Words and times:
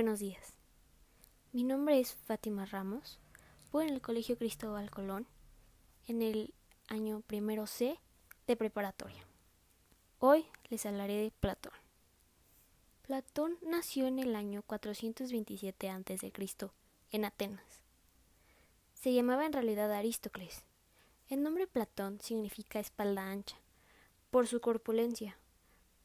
Buenos 0.00 0.20
días. 0.20 0.54
Mi 1.52 1.62
nombre 1.62 2.00
es 2.00 2.14
Fátima 2.14 2.64
Ramos. 2.64 3.18
Voy 3.70 3.86
en 3.86 3.92
el 3.92 4.00
Colegio 4.00 4.38
Cristóbal 4.38 4.90
Colón 4.90 5.26
en 6.08 6.22
el 6.22 6.54
año 6.88 7.20
primero 7.26 7.66
C 7.66 8.00
de 8.46 8.56
preparatoria. 8.56 9.22
Hoy 10.18 10.46
les 10.70 10.86
hablaré 10.86 11.16
de 11.16 11.30
Platón. 11.32 11.74
Platón 13.02 13.58
nació 13.60 14.06
en 14.06 14.18
el 14.18 14.36
año 14.36 14.62
427 14.62 15.90
a.C. 15.90 16.32
en 17.10 17.24
Atenas. 17.26 17.82
Se 18.94 19.12
llamaba 19.12 19.44
en 19.44 19.52
realidad 19.52 19.92
Aristócles. 19.92 20.64
El 21.28 21.42
nombre 21.42 21.66
Platón 21.66 22.22
significa 22.22 22.80
espalda 22.80 23.30
ancha, 23.30 23.58
por 24.30 24.46
su 24.46 24.62
corpulencia. 24.62 25.36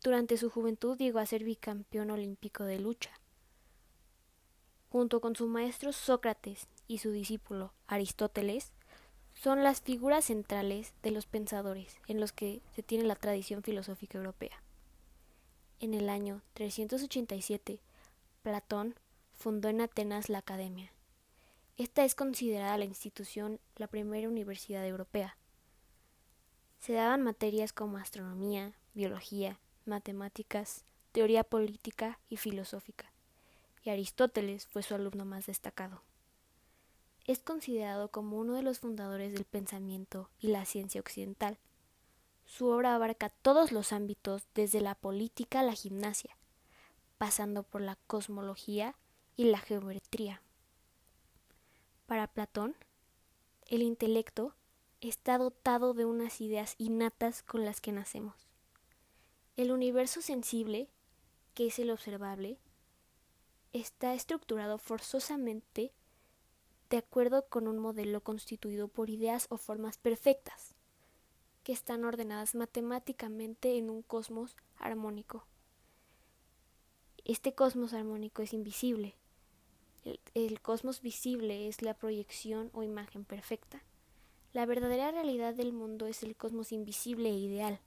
Durante 0.00 0.36
su 0.36 0.48
juventud 0.48 0.96
llegó 0.96 1.18
a 1.18 1.26
ser 1.26 1.42
bicampeón 1.42 2.12
olímpico 2.12 2.62
de 2.62 2.78
lucha 2.78 3.19
junto 4.90 5.20
con 5.20 5.36
su 5.36 5.46
maestro 5.46 5.92
Sócrates 5.92 6.66
y 6.88 6.98
su 6.98 7.12
discípulo 7.12 7.72
Aristóteles, 7.86 8.72
son 9.34 9.62
las 9.62 9.80
figuras 9.80 10.26
centrales 10.26 10.92
de 11.02 11.12
los 11.12 11.26
pensadores 11.26 11.96
en 12.08 12.20
los 12.20 12.32
que 12.32 12.60
se 12.74 12.82
tiene 12.82 13.04
la 13.04 13.14
tradición 13.14 13.62
filosófica 13.62 14.18
europea. 14.18 14.62
En 15.78 15.94
el 15.94 16.08
año 16.08 16.42
387, 16.54 17.78
Platón 18.42 18.96
fundó 19.32 19.68
en 19.68 19.80
Atenas 19.80 20.28
la 20.28 20.38
Academia. 20.38 20.90
Esta 21.78 22.04
es 22.04 22.14
considerada 22.14 22.76
la 22.76 22.84
institución 22.84 23.60
la 23.76 23.86
primera 23.86 24.28
universidad 24.28 24.86
europea. 24.86 25.36
Se 26.80 26.92
daban 26.92 27.22
materias 27.22 27.72
como 27.72 27.96
astronomía, 27.96 28.72
biología, 28.92 29.58
matemáticas, 29.86 30.84
teoría 31.12 31.44
política 31.44 32.18
y 32.28 32.36
filosófica 32.36 33.09
y 33.82 33.90
Aristóteles 33.90 34.66
fue 34.66 34.82
su 34.82 34.94
alumno 34.94 35.24
más 35.24 35.46
destacado. 35.46 36.02
Es 37.26 37.38
considerado 37.38 38.10
como 38.10 38.38
uno 38.38 38.54
de 38.54 38.62
los 38.62 38.80
fundadores 38.80 39.32
del 39.32 39.44
pensamiento 39.44 40.30
y 40.40 40.48
la 40.48 40.64
ciencia 40.64 41.00
occidental. 41.00 41.58
Su 42.44 42.68
obra 42.68 42.94
abarca 42.94 43.28
todos 43.28 43.72
los 43.72 43.92
ámbitos 43.92 44.42
desde 44.54 44.80
la 44.80 44.94
política 44.94 45.60
a 45.60 45.62
la 45.62 45.74
gimnasia, 45.74 46.36
pasando 47.18 47.62
por 47.62 47.80
la 47.80 47.96
cosmología 48.06 48.96
y 49.36 49.44
la 49.44 49.58
geometría. 49.58 50.42
Para 52.06 52.26
Platón, 52.26 52.74
el 53.68 53.82
intelecto 53.82 54.54
está 55.00 55.38
dotado 55.38 55.94
de 55.94 56.04
unas 56.04 56.40
ideas 56.40 56.74
innatas 56.78 57.42
con 57.42 57.64
las 57.64 57.80
que 57.80 57.92
nacemos. 57.92 58.34
El 59.56 59.70
universo 59.70 60.20
sensible, 60.20 60.88
que 61.54 61.68
es 61.68 61.78
el 61.78 61.90
observable, 61.90 62.58
está 63.72 64.14
estructurado 64.14 64.78
forzosamente 64.78 65.92
de 66.88 66.96
acuerdo 66.96 67.46
con 67.48 67.68
un 67.68 67.78
modelo 67.78 68.20
constituido 68.20 68.88
por 68.88 69.10
ideas 69.10 69.46
o 69.48 69.56
formas 69.56 69.96
perfectas, 69.96 70.74
que 71.62 71.72
están 71.72 72.04
ordenadas 72.04 72.56
matemáticamente 72.56 73.78
en 73.78 73.90
un 73.90 74.02
cosmos 74.02 74.56
armónico. 74.76 75.46
Este 77.24 77.54
cosmos 77.54 77.92
armónico 77.92 78.42
es 78.42 78.52
invisible. 78.52 79.14
El, 80.34 80.60
cosmos 80.60 81.00
visible 81.00 81.68
es 81.68 81.82
la 81.82 81.94
proyección 81.94 82.70
o 82.72 82.82
imagen 82.82 83.24
perfecta. 83.24 83.84
La 84.52 84.66
verdadera 84.66 85.12
realidad 85.12 85.54
del 85.54 85.72
mundo 85.72 86.06
es 86.06 86.24
el 86.24 86.34
cosmos 86.34 86.72
invisible 86.72 87.28
e 87.28 87.38
ideal. 87.38 87.78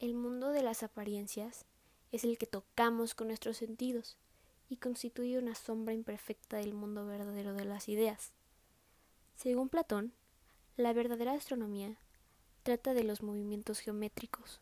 El 0.00 0.12
mundo 0.14 0.50
de 0.50 0.62
las 0.62 0.82
apariencias 0.82 1.64
es 2.10 2.24
el 2.24 2.36
que 2.36 2.46
tocamos 2.46 3.14
con 3.14 3.28
nuestros 3.28 3.56
sentidos 3.56 4.18
y 4.72 4.76
constituye 4.76 5.38
una 5.38 5.54
sombra 5.54 5.92
imperfecta 5.92 6.56
del 6.56 6.72
mundo 6.72 7.04
verdadero 7.04 7.52
de 7.52 7.66
las 7.66 7.90
ideas. 7.90 8.32
Según 9.36 9.68
Platón, 9.68 10.14
la 10.78 10.94
verdadera 10.94 11.34
astronomía 11.34 11.98
trata 12.62 12.94
de 12.94 13.04
los 13.04 13.22
movimientos 13.22 13.80
geométricos, 13.80 14.60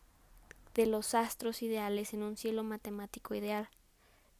de 0.74 0.86
los 0.86 1.14
astros 1.14 1.62
ideales 1.62 2.12
en 2.12 2.24
un 2.24 2.36
cielo 2.36 2.64
matemático 2.64 3.36
ideal, 3.36 3.68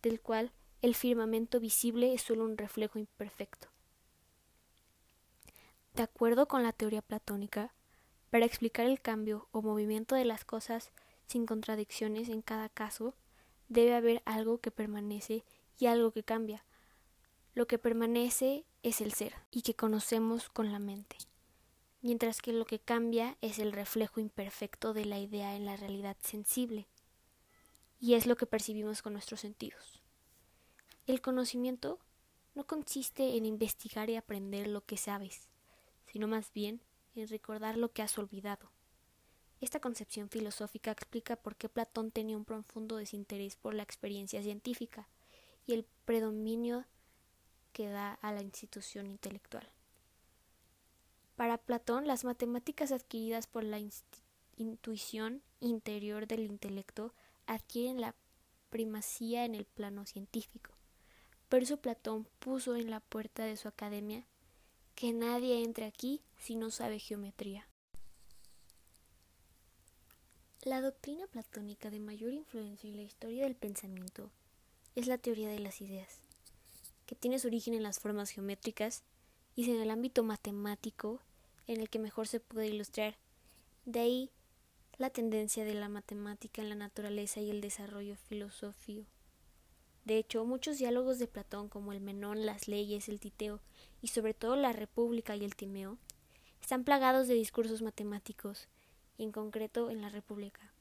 del 0.03 0.21
cual 0.21 0.51
el 0.83 0.97
firmamento 0.97 1.61
visible 1.61 2.15
es 2.15 2.23
solo 2.23 2.45
un 2.47 2.59
reflejo 2.59 2.99
imperfecto. 2.99 3.69
De 5.95 6.03
acuerdo 6.03 6.49
con 6.49 6.65
la 6.65 6.73
teoría 6.73 7.03
platónica, 7.03 7.75
para 8.31 8.45
explicar 8.45 8.87
el 8.87 9.01
cambio 9.01 9.47
o 9.53 9.63
movimiento 9.63 10.17
de 10.17 10.25
las 10.25 10.45
cosas 10.45 10.91
sin 11.27 11.47
contradicciones 11.47 12.29
en 12.29 12.43
cada 12.43 12.69
caso, 12.69 13.15
debe 13.69 13.95
haber 13.95 14.21
algo 14.25 14.59
que 14.59 14.73
permanece 14.73 15.45
y 15.81 15.87
algo 15.87 16.13
que 16.13 16.23
cambia. 16.23 16.65
Lo 17.55 17.67
que 17.67 17.79
permanece 17.79 18.65
es 18.83 19.01
el 19.01 19.13
ser 19.13 19.35
y 19.51 19.63
que 19.63 19.75
conocemos 19.75 20.49
con 20.49 20.73
la 20.73 20.79
mente, 20.79 21.17
mientras 22.03 22.41
que 22.41 22.53
lo 22.53 22.65
que 22.65 22.79
cambia 22.79 23.37
es 23.41 23.59
el 23.59 23.73
reflejo 23.73 24.21
imperfecto 24.21 24.93
de 24.93 25.05
la 25.05 25.19
idea 25.19 25.57
en 25.57 25.65
la 25.65 25.77
realidad 25.77 26.17
sensible, 26.21 26.87
y 27.99 28.15
es 28.15 28.27
lo 28.27 28.37
que 28.37 28.47
percibimos 28.47 29.03
con 29.03 29.13
nuestros 29.13 29.41
sentidos. 29.41 30.01
El 31.07 31.21
conocimiento 31.21 31.99
no 32.55 32.67
consiste 32.67 33.37
en 33.37 33.47
investigar 33.47 34.11
y 34.11 34.17
aprender 34.17 34.69
lo 34.69 34.85
que 34.85 34.97
sabes, 34.97 35.49
sino 36.07 36.29
más 36.29 36.53
bien 36.53 36.81
en 37.15 37.29
recordar 37.29 37.77
lo 37.77 37.93
que 37.93 38.03
has 38.03 38.17
olvidado. 38.19 38.71
Esta 39.61 39.81
concepción 39.81 40.31
filosófica 40.31 40.91
explica 40.91 41.37
por 41.37 41.57
qué 41.57 41.69
Platón 41.69 42.11
tenía 42.11 42.37
un 42.37 42.45
profundo 42.45 42.97
desinterés 42.97 43.57
por 43.57 43.75
la 43.75 43.83
experiencia 43.83 44.43
científica, 44.43 45.09
y 45.67 45.75
el 45.75 45.85
predominio 46.05 46.85
que 47.73 47.89
da 47.89 48.15
a 48.15 48.33
la 48.33 48.43
institución 48.43 49.07
intelectual. 49.07 49.69
Para 51.37 51.59
Platón, 51.59 52.07
las 52.07 52.25
matemáticas 52.25 52.93
adquiridas 52.93 53.47
por 53.47 53.65
la 53.65 53.81
intuición 54.57 55.43
interior 55.61 56.27
del 56.27 56.41
intelecto 56.41 57.15
adquieren 57.47 58.01
la 58.01 58.15
primacía 58.69 59.45
en 59.45 59.55
el 59.55 59.65
plano 59.65 60.05
científico. 60.07 60.73
Por 61.49 61.63
eso 61.63 61.79
Platón 61.79 62.27
puso 62.39 62.77
en 62.77 62.91
la 62.91 63.01
puerta 63.01 63.45
de 63.45 63.57
su 63.57 63.69
academia 63.69 64.25
que 64.95 65.13
nadie 65.13 65.65
entre 65.65 65.87
aquí 65.87 66.23
si 66.37 66.57
no 66.57 66.71
sabe 66.71 66.99
geometría. 66.99 67.67
La 70.63 70.83
doctrina 70.83 71.27
platónica 71.27 71.89
de 71.89 72.01
mayor 72.01 72.35
influencia 72.35 72.89
en 72.91 72.97
la 72.97 73.03
historia 73.03 73.45
del 73.45 73.57
pensamiento 73.57 74.31
es 75.01 75.07
la 75.07 75.19
teoría 75.19 75.49
de 75.49 75.59
las 75.59 75.81
ideas, 75.81 76.21
que 77.07 77.15
tiene 77.15 77.39
su 77.39 77.49
origen 77.49 77.75
en 77.75 77.83
las 77.83 77.99
formas 78.01 78.31
geométricas 78.31 79.03
y 79.57 79.63
es 79.63 79.69
en 79.69 79.81
el 79.81 79.91
ámbito 79.91 80.23
matemático 80.23 81.21
en 81.67 81.81
el 81.81 81.89
que 81.89 81.99
mejor 81.99 82.29
se 82.29 82.41
puede 82.41 82.69
ilustrar. 82.69 83.17
De 83.85 84.01
ahí 84.01 84.31
la 84.99 85.11
tendencia 85.11 85.65
de 85.65 85.75
la 85.75 85.89
matemática 85.89 86.61
en 86.61 86.69
la 86.69 86.75
naturaleza 86.75 87.41
y 87.41 87.51
el 87.51 87.61
desarrollo 87.63 88.17
filosófico. 88.17 89.07
De 90.05 90.19
hecho, 90.19 90.45
muchos 90.45 90.79
diálogos 90.79 91.19
de 91.19 91.27
Platón 91.27 91.69
como 91.69 91.93
el 91.93 92.01
Menón, 92.01 92.45
las 92.45 92.69
leyes, 92.69 93.09
el 93.09 93.21
Titeo 93.21 93.61
y 94.03 94.09
sobre 94.09 94.35
todo 94.35 94.57
la 94.57 94.73
República 94.73 95.37
y 95.37 95.45
el 95.45 95.57
Timeo 95.57 95.99
están 96.61 96.85
plagados 96.85 97.29
de 97.29 97.35
discursos 97.35 97.83
matemáticos, 97.83 98.69
y 99.17 99.25
en 99.25 99.33
concreto 99.33 99.91
en 99.91 100.01
la 100.03 100.09
República. 100.09 100.73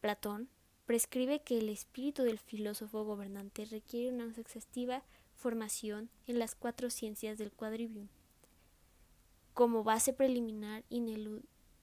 Platón 0.00 0.48
prescribe 0.90 1.38
que 1.38 1.56
el 1.56 1.68
espíritu 1.68 2.24
del 2.24 2.40
filósofo 2.40 3.04
gobernante 3.04 3.64
requiere 3.64 4.12
una 4.12 4.24
exhaustiva 4.24 5.04
formación 5.36 6.10
en 6.26 6.40
las 6.40 6.56
cuatro 6.56 6.90
ciencias 6.90 7.38
del 7.38 7.52
quadrivium, 7.52 8.08
como 9.54 9.84
base 9.84 10.12
preliminar 10.12 10.82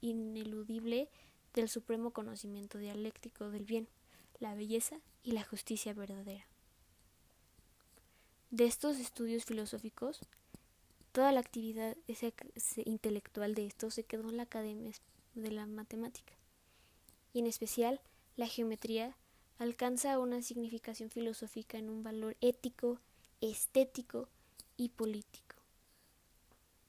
ineludible 0.01 1.07
del 1.53 1.69
supremo 1.69 2.11
conocimiento 2.11 2.79
dialéctico 2.79 3.49
del 3.49 3.63
bien, 3.63 3.87
la 4.39 4.55
belleza 4.55 4.99
y 5.23 5.31
la 5.31 5.45
justicia 5.45 5.93
verdadera. 5.93 6.45
De 8.51 8.65
estos 8.65 8.97
estudios 8.97 9.45
filosóficos, 9.45 10.19
toda 11.13 11.31
la 11.31 11.39
actividad 11.39 11.95
intelectual 12.83 13.55
de 13.55 13.67
estos 13.67 13.93
se 13.93 14.03
quedó 14.03 14.27
en 14.27 14.35
la 14.35 14.43
academia 14.43 14.91
de 15.33 15.51
la 15.51 15.65
matemática, 15.65 16.33
y 17.31 17.39
en 17.39 17.47
especial 17.47 18.01
la 18.37 18.47
geometría 18.47 19.17
alcanza 19.57 20.19
una 20.19 20.41
significación 20.43 21.09
filosófica 21.09 21.77
en 21.77 21.89
un 21.89 22.03
valor 22.03 22.37
ético, 22.39 23.01
estético 23.41 24.29
y 24.77 24.89
político. 24.89 25.55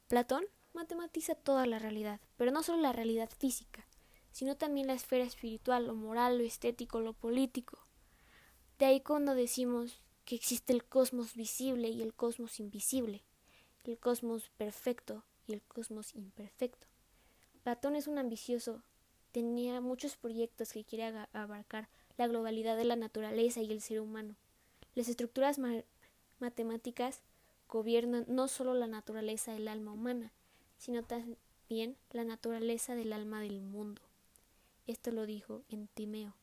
Platón 0.08 0.44
matematiza 0.74 1.34
toda 1.34 1.66
la 1.66 1.78
realidad, 1.78 2.20
pero 2.36 2.52
no 2.52 2.62
solo 2.62 2.82
la 2.82 2.92
realidad 2.92 3.30
física, 3.36 3.86
sino 4.30 4.56
también 4.56 4.86
la 4.86 4.92
esfera 4.92 5.24
espiritual, 5.24 5.86
lo 5.86 5.94
moral, 5.94 6.38
lo 6.38 6.44
estético, 6.44 7.00
lo 7.00 7.14
político. 7.14 7.78
De 8.78 8.84
ahí 8.84 9.00
cuando 9.00 9.34
decimos 9.34 10.02
que 10.26 10.34
existe 10.34 10.74
el 10.74 10.84
cosmos 10.84 11.34
visible 11.34 11.88
y 11.88 12.02
el 12.02 12.14
cosmos 12.14 12.60
invisible, 12.60 13.24
el 13.84 13.98
cosmos 13.98 14.50
perfecto 14.50 15.24
y 15.46 15.54
el 15.54 15.62
cosmos 15.62 16.14
imperfecto. 16.14 16.86
Platón 17.62 17.96
es 17.96 18.06
un 18.06 18.18
ambicioso 18.18 18.82
tenía 19.32 19.80
muchos 19.80 20.16
proyectos 20.16 20.72
que 20.72 20.84
quiere 20.84 21.26
abarcar 21.32 21.88
la 22.16 22.26
globalidad 22.26 22.76
de 22.76 22.84
la 22.84 22.96
naturaleza 22.96 23.60
y 23.62 23.70
el 23.70 23.80
ser 23.80 24.00
humano, 24.00 24.36
Las 24.94 25.08
estructuras 25.08 25.60
matemáticas 26.40 27.20
gobiernan 27.68 28.24
no 28.28 28.48
solo 28.48 28.74
la 28.74 28.86
naturaleza 28.86 29.52
del 29.52 29.68
alma 29.68 29.92
humana, 29.92 30.32
sino 30.76 31.04
también 31.04 31.96
la 32.10 32.24
naturaleza 32.24 32.94
del 32.94 33.12
alma 33.12 33.40
del 33.40 33.60
mundo. 33.60 34.02
Esto 34.86 35.12
lo 35.12 35.26
dijo 35.26 35.62
en 35.68 35.86
Timeo. 35.88 36.34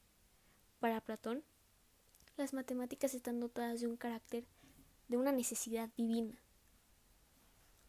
Para 0.79 1.01
Platón, 1.01 1.43
las 2.37 2.53
matemáticas 2.53 3.13
están 3.13 3.39
dotadas 3.39 3.81
de 3.81 3.87
un 3.87 3.97
carácter, 3.97 4.45
de 5.07 5.17
una 5.17 5.31
necesidad 5.31 5.89
divina, 5.97 6.37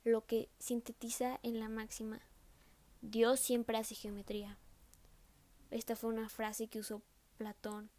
lo 0.05 0.25
que 0.25 0.49
sintetiza 0.59 1.41
en 1.43 1.59
la 1.59 1.69
máxima 1.69 2.21
Dios 3.03 3.41
siempre 3.41 3.77
hace 3.77 3.95
geometría. 3.95 4.57
Esta 5.77 5.95
fue 5.95 6.09
una 6.09 6.31
frase 6.31 6.69
que 6.69 6.79
usó 6.79 7.03
Platón, 7.37 7.91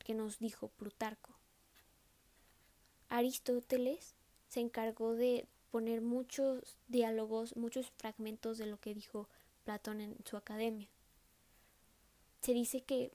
que 0.00 0.12
nos 0.12 0.38
dijo 0.38 0.68
Plutarco. 0.68 1.30
Aristóteles 3.08 4.14
se 4.48 4.60
encargó 4.60 5.14
de 5.14 5.48
poner 5.70 6.02
muchos 6.02 6.76
diálogos, 6.88 7.56
muchos 7.56 7.90
fragmentos 7.96 8.58
de 8.58 8.66
lo 8.66 8.78
que 8.80 8.92
dijo 8.92 9.30
Platón 9.64 10.02
en 10.02 10.18
su 10.26 10.36
academia. 10.36 10.90
Se 12.42 12.52
dice 12.52 12.82
que 12.82 13.12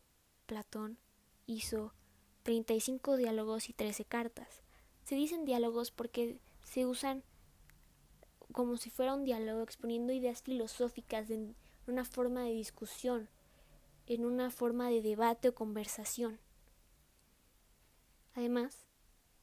Platón 0.48 0.98
hizo 1.46 1.94
35 2.42 3.18
diálogos 3.18 3.70
y 3.70 3.74
13 3.74 4.04
cartas. 4.04 4.64
Se 5.04 5.14
dicen 5.14 5.46
diálogos 5.46 5.92
porque 5.92 6.40
se 6.64 6.88
usan 6.88 7.22
como 8.52 8.78
si 8.78 8.90
fuera 8.90 9.14
un 9.14 9.26
diálogo 9.26 9.62
exponiendo 9.62 10.12
ideas 10.12 10.42
filosóficas 10.42 11.30
en 11.30 11.56
una 11.86 12.04
forma 12.04 12.42
de 12.42 12.54
discusión, 12.54 13.30
en 14.10 14.26
una 14.26 14.50
forma 14.50 14.90
de 14.90 15.02
debate 15.02 15.50
o 15.50 15.56
conversación. 15.56 16.40
Además, 18.34 18.88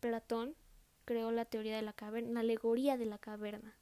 Platón 0.01 0.57
creó 1.05 1.31
la 1.31 1.45
teoría 1.45 1.77
de 1.77 1.83
la 1.83 1.93
caverna, 1.93 2.33
la 2.33 2.41
alegoría 2.41 2.97
de 2.97 3.07
la 3.07 3.19
caverna. 3.19 3.77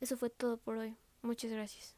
Eso 0.00 0.16
fue 0.16 0.30
todo 0.30 0.58
por 0.58 0.76
hoy. 0.76 0.96
Muchas 1.22 1.50
gracias. 1.52 1.96